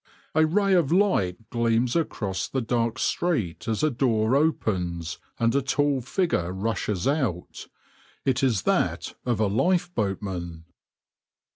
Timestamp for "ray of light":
0.47-1.51